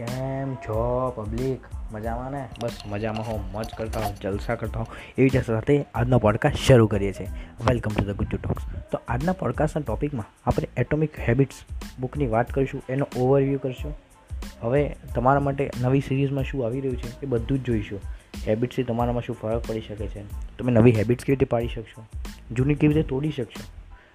કેમ 0.00 0.54
છો 0.54 1.12
પબ્લિક 1.16 1.60
મજામાં 1.92 2.30
ને? 2.32 2.48
બસ 2.62 2.70
મજામાં 2.86 3.26
હો 3.26 3.44
મોજ 3.52 3.66
કરતા 3.78 4.00
હો 4.00 4.14
જલસા 4.22 4.54
કરતા 4.54 4.80
હો 4.80 4.86
એવી 5.18 5.30
જ 5.30 5.44
સાથે 5.44 5.84
આજનો 5.94 6.18
પોડકાસ્ટ 6.18 6.56
શરૂ 6.56 6.86
કરીએ 6.86 7.12
છીએ. 7.12 7.26
Welcome 7.68 7.90
to 7.90 8.04
the 8.04 8.16
Gujju 8.16 8.36
talks 8.36 8.62
તો 8.92 9.00
આજના 9.08 9.32
પોડકાસ્ટના 9.32 9.82
ટોપિકમાં 9.82 10.26
આપણે 10.46 10.68
એટોમિક 10.76 11.20
હેબિટ્સ 11.20 11.54
બુકની 12.00 12.26
વાત 12.26 12.52
કરીશું, 12.52 12.82
એનો 12.88 13.06
ઓવરવ્યૂ 13.16 13.58
કરશું. 13.58 13.94
હવે 14.62 14.96
તમારા 15.14 15.40
માટે 15.40 15.70
નવી 15.80 16.00
સિરીઝમાં 16.00 16.44
શું 16.44 16.66
આવી 16.66 16.80
રહ્યું 16.80 16.96
છે, 16.96 17.22
એ 17.22 17.26
બધું 17.26 17.58
જ 17.58 17.62
જોઈશું. 17.62 18.00
હેબિટ્સથી 18.46 18.82
તમારામાં 18.82 19.22
શું 19.22 19.36
ફરક 19.36 19.66
પડી 19.68 19.80
શકે 19.80 20.06
છે, 20.06 20.22
તમે 20.58 20.72
નવી 20.72 20.92
હેબિટ્સ 20.92 21.24
કેવી 21.24 21.36
રીતે 21.36 21.50
પાડી 21.50 21.68
શકશો, 21.68 22.04
જૂની 22.52 22.74
કેવી 22.74 22.94
રીતે 22.94 23.08
તોડી 23.08 23.30
શકશો, 23.30 23.64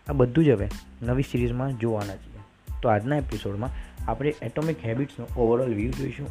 આ 0.10 0.14
બધું 0.14 0.46
જ 0.46 0.50
હવે 0.50 0.70
નવી 1.02 1.24
સિરીઝમાં 1.24 1.78
જોવાના 1.78 2.16
છીએ. 2.16 2.36
તો 2.82 2.90
આજના 2.90 3.18
એપિસોડમાં 3.18 3.70
આપણે 4.08 4.34
એટોમિક 4.42 4.86
હેબિટ્સનો 4.86 5.26
ઓવરઓલ 5.38 5.74
વ્યૂ 5.74 5.92
જોઈશું 5.92 6.28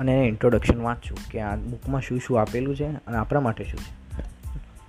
અને 0.00 0.12
એને 0.12 0.26
ઇન્ટ્રોડક્શન 0.28 0.82
વાંચશું 0.82 1.18
કે 1.30 1.40
આ 1.40 1.54
બુકમાં 1.56 2.00
શું 2.00 2.20
શું 2.20 2.40
આપેલું 2.40 2.76
છે 2.76 2.88
અને 3.06 3.16
આપણા 3.16 3.40
માટે 3.40 3.64
શું 3.64 3.80
છે. 3.80 3.92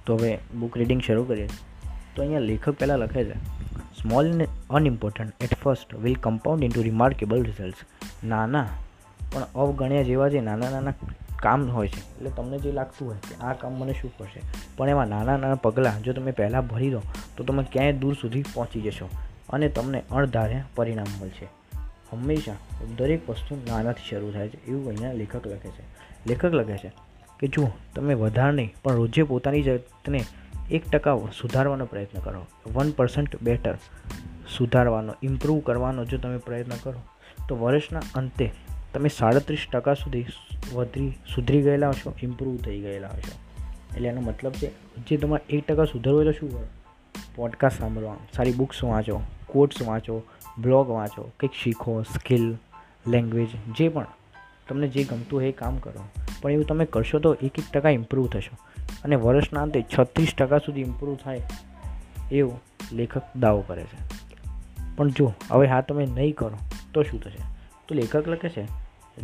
તો 0.06 0.16
હવે 0.16 0.38
બુક 0.54 0.78
રીડિંગ 0.78 1.02
શરૂ 1.02 1.24
કરીએ. 1.24 1.48
તો 2.16 2.22
અહીંયા 2.22 2.40
લેખક 2.40 2.70
પહેલાં 2.70 2.98
લખે 2.98 3.24
છે 3.24 3.38
small 4.02 4.28
and 4.28 4.48
unimportant 4.70 5.44
at 5.44 5.54
first 5.54 5.96
will 5.96 6.16
compound 6.16 6.64
into 6.64 6.82
remarkable 6.82 7.44
results 7.44 7.82
નાના, 8.24 8.68
પણ 9.32 9.46
અવગણ્યા 9.56 10.02
જેવા 10.02 10.28
જે 10.28 10.42
નાના 10.42 10.70
નાના 10.70 10.94
કામ 11.42 11.70
હોય 11.70 11.88
છે. 11.88 12.00
એટલે 12.00 12.30
તમને 12.30 12.60
જે 12.60 12.72
લાગતું 12.72 13.08
હોય 13.08 13.18
કે 13.30 13.36
આ 13.42 13.54
કામ 13.54 13.74
મને 13.74 13.94
શું 13.94 14.12
કરશે 14.18 14.42
પણ 14.78 14.90
એમાં 14.90 15.08
નાના 15.08 15.38
નાના 15.38 15.56
પગલાં 15.56 16.02
જો 16.02 16.14
તમે 16.14 16.32
પહેલાં 16.32 16.68
ભરી 16.68 16.90
દો, 16.90 17.02
તો 17.38 17.44
તમે 17.44 17.64
ક્યાંય 17.72 17.94
દૂર 17.94 18.14
સુધી 18.14 18.44
પહોંચી 18.54 18.82
જશો 18.82 19.10
અને 19.50 19.70
તમને 19.70 20.04
અણધાર્યા 20.12 20.66
પરિણામ 20.76 21.08
મળશે. 21.22 21.48
હંમેશા 22.12 22.56
દરેક 22.98 23.30
વસ્તુ 23.30 23.56
નાનાથી 23.56 24.10
શરૂ 24.10 24.32
થાય 24.32 24.50
છે, 24.50 24.66
એવું 24.66 24.88
અહીંયા 24.88 25.12
લેખક 25.12 25.48
લખે 25.48 25.70
છે. 25.70 25.84
લેખક 26.28 26.46
લખે 26.46 26.78
છે 26.78 26.92
કે 27.40 27.48
જો 27.48 27.72
તમે 27.96 28.14
વધારે 28.14 28.52
નહીં 28.52 28.74
પણ 28.84 28.94
રોજે 28.94 29.24
પોતાની 29.24 29.64
જાતને 29.64 30.24
એક 30.72 30.90
ટકા 30.90 31.18
સુધારવાનો 31.18 31.86
પ્રયત્ન 31.86 32.22
કરો. 32.22 32.46
વન 32.74 32.92
પર્સન્ટ 32.92 33.42
બેટર 33.42 33.76
સુધારવાનો, 34.58 35.14
ઇમ્પ્રૂવ 35.24 35.60
કરવાનો 35.60 36.06
જો 36.06 36.18
તમે 36.18 36.38
પ્રયત્ન 36.38 36.72
કરો, 36.84 37.02
તો 37.48 37.58
વર્ષના 37.58 38.02
અંતે 38.16 38.52
તમે 38.94 39.10
સાડત્રીસ 39.10 39.66
ટકા 39.74 39.94
સુધી 39.94 40.26
વધરી 40.74 41.12
સુધરી 41.36 41.62
ગયેલા 41.62 41.90
હશો, 41.90 42.14
ઇમ્પ્રૂવ 42.24 42.58
થઈ 42.58 42.80
ગયેલા 42.80 43.08
હશો. 43.08 43.32
એટલે 43.96 44.10
એનો 44.10 44.22
મતલબ 44.22 44.52
છે, 44.52 44.72
જે 44.98 45.18
તમારે 45.18 45.58
એક 45.58 45.68
ટકા 45.68 45.86
સુધરવું 45.86 46.24
તો 46.24 46.32
શું 46.32 46.52
કરો? 46.52 46.68
પોડકાસ્ટ 47.36 47.80
સાંભળવા 47.80 48.16
સારી 48.36 48.52
બુક્સ 48.52 48.84
વાંચો 48.84 49.22
કોટ્સ 49.48 49.82
વાંચો 49.82 50.24
બ્લોગ 50.58 50.90
વાંચો 50.90 51.32
કંઈક 51.40 51.52
શીખો, 51.64 52.02
સ્કિલ 52.02 52.58
લેંગ્વેજ 53.08 53.48
જે 53.78 53.90
પણ. 53.90 54.06
તમને 54.68 54.88
જે 54.88 55.04
ગમતું 55.04 55.40
હોય 55.40 55.50
એ 55.50 55.52
કામ 55.52 55.78
કરો. 55.78 56.24
પણ 56.42 56.52
એવું 56.52 56.66
તમે 56.66 56.86
કરશો 56.86 57.20
તો 57.20 57.34
એક 57.34 57.60
એક 57.60 57.72
ટકા 57.74 57.90
ઇમ્પ્રૂવ 57.90 58.28
થશો. 58.28 58.58
અને 59.04 59.16
વર્ષના 59.16 59.62
અંતે 59.62 59.86
છત્રીસ 60.00 60.34
ટકા 60.38 60.58
સુધી 60.58 60.82
ઇમ્પ્રૂવ 60.82 61.16
થાય 61.16 61.42
એવું 62.32 62.62
લેખક 62.92 63.22
દાવો 63.36 63.64
કરે 63.68 63.84
છે. 63.84 64.20
પણ 64.96 65.10
જો, 65.10 65.34
હવે 65.52 65.68
હા 65.68 65.82
તમે 65.82 66.06
નહીં 66.06 66.36
કરો, 66.36 66.58
તો 66.94 67.04
શું 67.04 67.22
થશે? 67.22 67.44
તો 67.88 67.96
લેખક 67.96 68.28
લખે 68.28 68.50
છે, 68.50 68.66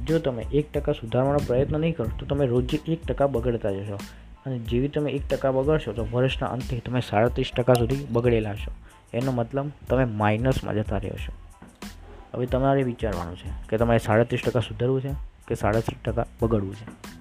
જો 0.06 0.20
તમે 0.20 0.42
એક 0.42 0.72
ટકા 0.72 0.92
સુધારવાનો 0.92 1.40
પ્રયત્ન 1.48 1.80
નહીં 1.80 1.96
કરો, 1.96 2.06
તો 2.20 2.26
તમે 2.26 2.46
રોજ 2.46 2.76
એક 2.88 3.06
ટકા 3.06 3.28
બગડતા 3.28 3.72
જશો. 3.72 4.00
અને 4.46 4.60
જેવી 4.60 4.88
તમે 4.88 5.12
એક 5.12 5.28
ટકા 5.30 5.52
બગડશો, 5.52 5.92
તો 5.92 6.08
વર્ષના 6.12 6.46
અંતે 6.46 6.80
તમે 6.80 7.02
સાડત્રીસ 7.02 7.52
ટકા 7.58 7.74
સુધી 7.74 8.08
બગડેલા 8.10 8.52
હશો. 8.52 8.72
એનો 9.16 9.32
મતલબ 9.32 9.72
તમે 9.90 10.06
માઇનસમાં 10.06 10.76
જતા 10.76 10.98
રહ્યો 10.98 11.14
છો. 11.14 11.34
હવે 12.34 12.46
તમારે 12.46 12.84
વિચારવાનું 12.84 13.38
છે 13.38 13.68
કે 13.70 13.78
તમારે 13.78 14.00
સાડત્રીસ 14.00 14.42
ટકા 14.46 14.60
સુધરવું 14.60 15.02
છે 15.02 15.10
કે 15.48 15.56
સાડત્રીસ 15.56 16.04
ટકા 16.04 16.26
બગડવું 16.42 16.76
છે? 16.76 17.16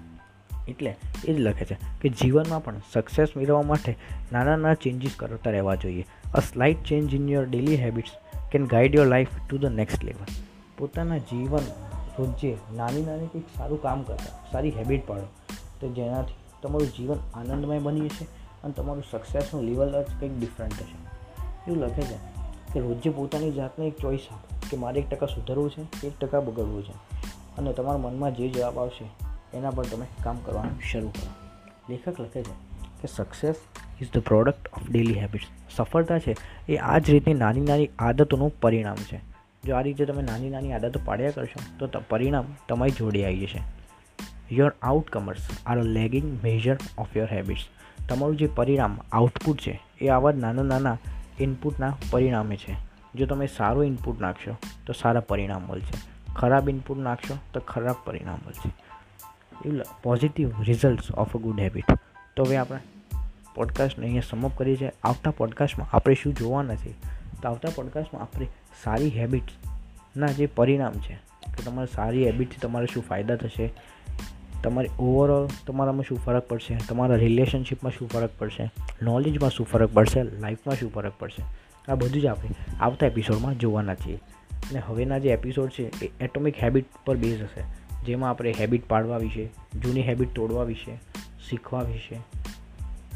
એટલે 0.71 0.95
એ 1.25 1.33
જ 1.33 1.39
લખે 1.39 1.65
છે 1.65 1.77
કે 2.01 2.09
જીવનમાં 2.09 2.63
પણ 2.63 2.81
સક્સેસ 2.93 3.27
મેળવવા 3.37 3.61
માટે 3.61 3.97
નાના 4.31 4.55
નાના 4.55 4.73
ચેન્જીસ 4.73 5.11
કરતા 5.15 5.51
રહેવા 5.51 5.75
જોઈએ. 5.75 6.05
A 6.35 6.39
slight 6.39 6.83
change 6.83 7.15
in 7.15 7.29
your 7.29 7.45
daily 7.45 7.75
habits 7.75 8.11
can 8.51 8.65
guide 8.65 8.95
your 8.95 9.07
life 9.07 9.27
to 9.49 9.57
the 9.57 9.65
next 9.65 10.03
level 10.03 10.25
પોતાના 10.77 11.17
જીવન 11.17 11.59
રોજે 12.19 12.57
નાની 12.73 13.05
નાની 13.05 13.27
કંઈક 13.27 13.43
સારું 13.57 13.81
કામ 13.81 14.03
કરતા, 14.03 14.51
સારી 14.51 14.69
હેબિટ 14.69 15.07
પાડો, 15.07 15.27
તો 15.79 15.93
જેનાથી 15.93 16.33
તમારું 16.63 16.87
જીવન 16.87 17.17
આનંદમય 17.33 17.79
બની 17.79 18.01
જશે 18.01 18.25
અને 18.63 18.73
તમારું 18.73 19.03
સક્સેસનું 19.11 19.63
લેવલ 19.63 20.03
જ 20.03 20.19
કંઈક 20.19 20.39
ડિફરન્ટ 20.39 20.71
થશે. 20.71 21.14
એવું 21.67 21.79
લખે 21.79 22.01
છે 22.01 22.17
કે 22.73 22.79
રોજે 22.79 23.09
પોતાની 23.09 23.51
જાતને 23.51 23.85
એક 23.85 23.97
ચોઈસ 23.97 24.27
આપો 24.31 24.55
કે 24.71 24.77
મારે 24.77 24.99
એક 25.01 25.09
ટકા 25.09 25.25
સુધરવું 25.25 25.69
છે, 25.71 26.07
એક 26.07 26.19
ટકા 26.19 26.39
બગડવું 26.39 26.83
છે 26.83 26.93
અને 27.57 27.73
તમારા 27.73 27.97
મનમાં 27.97 28.35
જે 28.35 28.49
જવાબ 28.49 28.79
આવશે 28.79 29.05
એના 29.57 29.69
પર 29.69 29.83
તમે 29.83 30.05
કામ 30.23 30.37
કરવાનું 30.37 30.81
શરૂ 30.81 31.09
કરો. 31.09 31.31
લેખક 31.89 32.19
લખે 32.21 32.43
છે 32.43 32.55
કે 33.01 33.07
success 33.07 33.55
is 34.01 34.11
the 34.11 34.17
product 34.17 34.67
of 34.73 34.89
daily 34.89 35.19
habits 35.19 35.47
સફળતા 35.77 36.19
છે 36.19 36.35
એ 36.69 36.77
આ 36.77 36.97
જ 36.97 37.09
રીતની 37.09 37.33
નાની 37.33 37.61
નાની 37.61 37.89
આદતોનું 37.99 38.59
પરિણામ 38.59 38.95
છે. 38.95 39.19
જો 39.65 39.75
આ 39.75 39.81
રીતે 39.81 40.05
તમે 40.05 40.21
નાની 40.21 40.49
નાની 40.49 40.73
આદતો 40.73 40.99
પાડ્યા 41.05 41.31
કરશો, 41.31 41.87
તો 41.87 42.01
પરિણામ 42.09 42.45
તમારી 42.69 42.91
જોડે 42.91 43.25
આવી 43.25 43.45
જશે. 43.45 43.61
Your 44.51 44.73
outcomes 44.81 45.47
are 45.65 45.79
a 45.79 45.83
lagging 45.83 46.39
measure 46.43 46.77
of 46.97 47.17
your 47.17 47.27
habits 47.31 47.67
તમારું 48.09 48.37
જે 48.37 48.47
પરિણામ 48.47 48.97
આઉટપુટ 49.11 49.59
છે 49.59 49.79
એ 50.01 50.07
આવા 50.07 50.31
નાના 50.31 50.63
નાના 50.63 50.97
ઇનપુટના 51.39 51.97
પરિણામે 52.11 52.57
છે. 52.57 52.75
જો 53.15 53.25
તમે 53.25 53.47
સારું 53.47 53.85
ઇનપુટ 53.85 54.21
નાખશો, 54.21 54.57
તો 54.85 54.93
સારા 54.93 55.19
પરિણામ 55.19 55.61
મળશે. 55.61 56.33
ખરાબ 56.33 56.69
ઇનપુટ 56.69 56.97
નાખશો, 56.97 57.37
તો 57.53 57.59
ખરાબ 57.59 57.95
પરિણામ 58.05 58.39
મળશે. 58.47 58.73
એવું 59.65 59.81
positive 60.03 60.51
results 60.61 61.11
of 61.11 61.37
a 61.37 61.39
good 61.39 61.59
habit 61.59 61.85
તો 62.35 62.43
હવે 62.43 62.57
આપણે 62.57 62.79
પોડકાસ્ટને 63.55 64.05
અહીંયા 64.05 64.21
સમઅપ 64.29 64.51
કરીએ 64.57 64.75
છીએ. 64.75 64.91
આવતા 65.03 65.31
પોડકાસ્ટમાં 65.31 65.95
આપણે 65.95 66.15
શું 66.15 66.33
જોવાના 66.33 66.75
છે? 66.75 66.91
તો 67.41 67.49
આવતા 67.49 67.69
પોડકાસ્ટમાં 67.75 68.23
આપણે 68.23 68.47
સારી 68.83 69.09
હેબિટ્સના 69.09 70.27
જે 70.27 70.45
પરિણામ 70.45 70.93
છે 70.93 71.13
કે 71.57 71.63
તમારે 71.63 71.95
સારી 71.95 72.25
હેબિટથી 72.25 72.57
તમારે 72.57 72.85
શું 72.93 73.03
ફાયદા 73.03 73.35
થશે? 73.35 73.73
તમારી 74.63 74.89
ઓવરઓલ 74.99 75.47
તમારામાં 75.67 76.03
શું 76.03 76.17
ફરક 76.17 76.47
પડશે? 76.47 76.77
તમારા 76.89 77.15
રિલેશનશિપમાં 77.15 77.91
શું 77.91 78.09
ફરક 78.09 78.29
પડશે? 78.39 78.71
નોલેજમાં 79.01 79.49
શું 79.49 79.65
ફરક 79.65 79.93
પડશે? 79.93 80.23
લાઈફમાં 80.23 80.75
શું 80.75 80.93
ફરક 80.93 81.13
પડશે? 81.19 81.43
આ 81.91 81.95
બધું 81.95 82.21
જ 82.21 82.25
આપણે 82.25 82.49
આવતા 82.79 83.07
એપિસોડમાં 83.07 83.59
જોવાના 83.59 83.95
છીએ. 83.95 84.15
અને 84.55 84.79
હવેના 84.79 85.17
જે 85.17 85.29
એપિસોડ 85.29 85.69
છે 85.69 86.05
એ 86.05 86.11
એટોમિક 86.21 86.63
હેબિટ 86.63 86.85
પર 87.05 87.17
બેઝ 87.17 87.41
હશે. 87.41 87.63
જેમાં 88.05 88.29
આપણે 88.29 88.55
હેબિટ 88.59 88.87
પાડવા 88.87 89.17
વિશે, 89.17 89.45
જૂની 89.79 90.01
હેબિટ 90.01 90.35
તોડવા 90.35 90.63
વિશે, 90.63 90.95
શીખવા 91.49 91.81
વિશે 91.81 92.15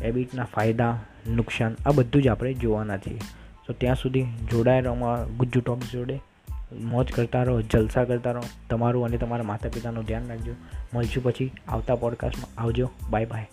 હેબિટના 0.01 0.43
ફાયદા, 0.43 0.99
નુકસાન, 1.27 1.75
આ 1.85 1.91
બધું 1.91 2.21
જ 2.23 2.27
આપણે 2.27 2.53
જોવાના 2.53 2.97
છીએ. 2.97 3.19
તો 3.67 3.73
ત્યાં 3.73 3.95
સુધી 3.95 4.23
જોડાયેલા 4.23 4.91
અમારા 4.91 5.23
ગુજ્જુ 5.23 5.61
ટોક્સ 5.61 5.91
જોડે. 5.91 6.19
મોજ 6.71 7.11
કરતા 7.11 7.43
રહો, 7.43 7.61
જલસા 7.61 8.03
કરતા 8.03 8.31
રહો. 8.31 8.43
તમારું 8.69 9.05
અને 9.05 9.17
તમારા 9.17 9.43
માતા 9.43 9.69
પિતાનું 9.69 10.03
ધ્યાન 10.03 10.27
રાખજો. 10.27 10.53
મળશું 10.93 11.23
પછી 11.23 11.51
આવતા 11.67 11.95
પોડકાસ્ટમાં 11.95 12.61
આવજો. 12.61 12.89
Bye 13.09 13.25
bye 13.25 13.49